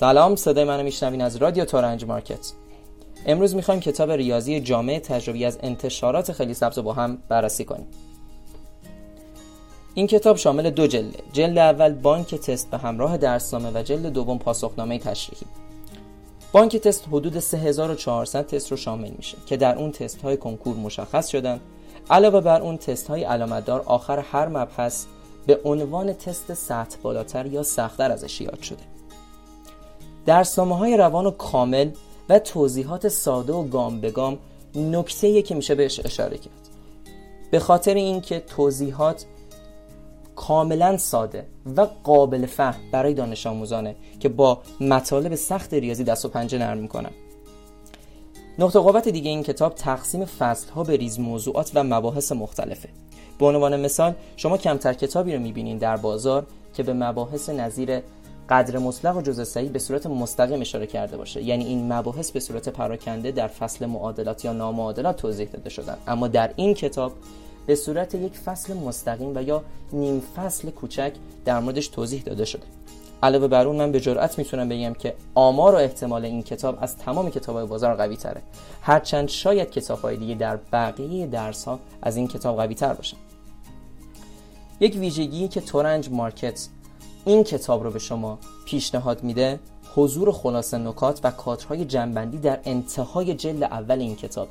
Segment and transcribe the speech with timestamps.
[0.00, 2.52] سلام صدای منو میشنوین از رادیو تورنج مارکت.
[3.26, 7.86] امروز می‌خوایم کتاب ریاضی جامعه تجربی از انتشارات خیلی سبز رو با هم بررسی کنیم.
[9.94, 14.38] این کتاب شامل دو جلده جلد اول بانک تست به همراه درسنامه و جلد دوم
[14.38, 15.46] پاسخنامه تشریحی.
[16.52, 21.28] بانک تست حدود 3400 تست رو شامل میشه که در اون تست های کنکور مشخص
[21.28, 21.60] شدن.
[22.10, 25.06] علاوه بر اون تست های علامتدار آخر هر مبحث
[25.46, 28.99] به عنوان تست سطح بالاتر یا سختتر ازش یاد شده.
[30.26, 31.90] درسنامه های روان و کامل
[32.28, 34.38] و توضیحات ساده و گام به گام
[34.74, 36.68] نکته که میشه بهش اشاره کرد.
[37.50, 39.24] به خاطر اینکه توضیحات
[40.36, 46.28] کاملا ساده و قابل فهم برای دانش آموزانه که با مطالب سخت ریاضی دست و
[46.28, 47.10] پنجه نرم می‌کنن.
[48.58, 52.88] نقطه قوت دیگه این کتاب تقسیم فصل ها به ریز موضوعات و مباحث مختلفه.
[53.38, 58.00] به عنوان مثال شما کمتر کتابی رو می‌بینین در بازار که به مباحث نظیر
[58.50, 61.42] قدر مطلق و جزء صحیح به صورت مستقیم اشاره کرده باشه.
[61.42, 65.96] یعنی این مباحث به صورت پراکنده در فصل معادلات یا نامعادلات توضیح داده شدن.
[66.06, 67.12] اما در این کتاب
[67.66, 71.12] به صورت یک فصل مستقیم و یا نیم فصل کوچک
[71.44, 72.62] در موردش توضیح داده شده.
[73.22, 76.96] علاوه بر اون من به جرئت می‌تونم بگم که آمار و احتمال این کتاب از
[76.96, 78.42] تمام کتابهای بازار قوی تره
[78.82, 83.16] هرچند شاید کتابهای دیگه در بقیه درس ها از این کتاب قوی تر باشن.
[84.80, 86.68] یک ویژگی که تورنج مارکت
[87.24, 89.60] این کتاب رو به شما پیشنهاد میده
[89.94, 94.50] حضور خلاصه نکات و کادرهای جنبندی در انتهای جلد اول این کتابه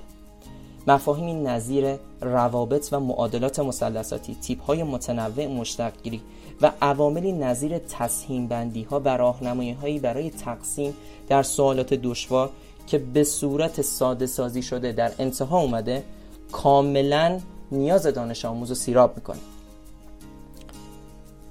[0.87, 6.21] مفاهیمی نظیر روابط و معادلات مثلثاتی تیپ های متنوع مشتقگیری
[6.61, 10.93] و عواملی نظیر تصحیم بندی ها و راهنمایی هایی برای تقسیم
[11.27, 12.49] در سوالات دشوار
[12.87, 16.03] که به صورت ساده سازی شده در انتها اومده
[16.51, 17.39] کاملا
[17.71, 19.39] نیاز دانش آموز رو سیراب می‌کنه.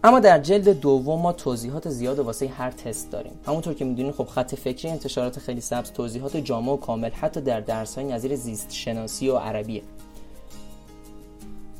[0.04, 3.32] اما در جلد دوم ما توضیحات زیاد واسه هر تست داریم.
[3.46, 7.60] همونطور که می‌دونید خب خط فکری انتشارات خیلی سبز توضیحات جامع و کامل حتی در
[7.60, 9.82] درس های نظیر زیست شناسی و عربیه.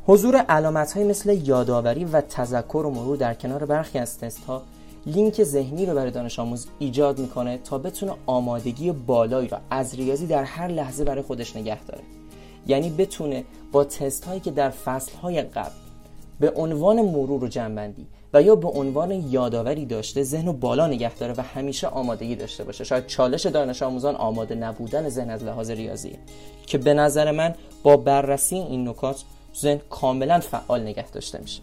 [0.06, 4.62] حضور علامت های مثل یادآوری و تذکر و مرور در کنار برخی از تست ها
[5.06, 10.26] لینک ذهنی رو برای دانش آموز ایجاد می‌کنه تا بتونه آمادگی بالایی را از ریاضی
[10.26, 12.02] در هر لحظه برای خودش نگه داره.
[12.66, 15.87] یعنی بتونه با تست هایی که در فصل های قبل
[16.40, 21.14] به عنوان مرور و جنبندی و یا به عنوان یادآوری داشته ذهن و بالا نگه
[21.14, 22.84] داره و همیشه آمادگی داشته باشه.
[22.84, 26.18] شاید چالش دانش آموزان آماده نبودن ذهن از لحاظ ریاضیه
[26.66, 29.24] که به نظر من با بررسی این نکات
[29.56, 31.62] ذهن کاملا فعال نگه داشته میشه.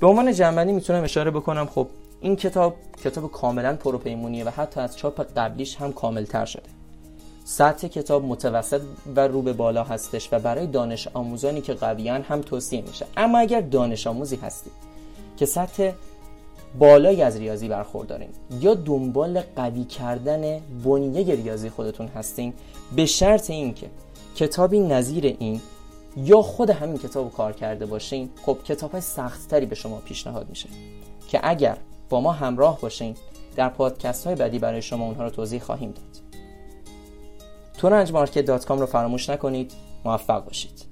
[0.00, 1.86] به عنوان جنبندی می‌تونم اشاره بکنم خب
[2.20, 2.74] این کتاب
[3.04, 6.77] کتاب کاملا پروپیمونیه و حتی از چاپ قبلیش هم کاملتر شده.
[7.50, 8.80] سطح کتاب متوسط
[9.16, 13.06] و رو به بالا هستش و برای دانش آموزانی که قویان هم توصیه میشه.
[13.16, 14.72] اما اگر دانش آموزی هستید
[15.36, 15.92] که سطح
[16.78, 18.28] بالایی از ریاضی برخوردارین
[18.60, 22.52] یا دنبال قوی کردن بنیه ریاضی خودتون هستین
[22.96, 23.86] به شرط اینکه
[24.36, 25.60] کتابی نظیر این
[26.16, 30.68] یا خود همین کتاب کار کرده باشین خب کتاب های سختتری به شما پیشنهاد میشه
[31.28, 31.76] که اگر
[32.08, 33.16] با ما همراه باشین
[33.56, 36.27] در پادکست های بعدی برای شما اونها رو توضیح خواهیم داد.
[37.78, 39.72] تورنجمارکت.com رو فراموش نکنید.
[40.04, 40.87] موفق باشید.